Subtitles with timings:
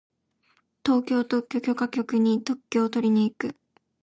[0.83, 3.55] 東京特許許可局に特許をとりに行く。